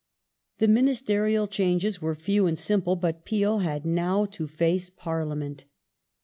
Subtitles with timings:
[0.57, 4.89] The ministerial changes were few and simple, but Peel had now The Ses to face
[4.89, 5.65] Parliament.